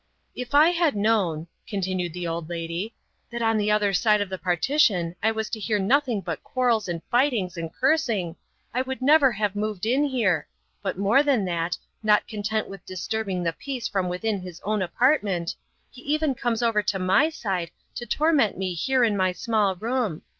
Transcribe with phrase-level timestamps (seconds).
[0.33, 2.95] "It I had known," continued the old lady,
[3.31, 6.87] "that on the other side of the partition I was to hear nothing but quarrels
[6.87, 8.35] and fightings and cursing,
[8.73, 10.47] I would never have moved in here,
[10.81, 15.55] but more that that, not content with disturbing the peace from within his own apartment,
[15.91, 20.23] he even comes over to my side to torment me here in my small room.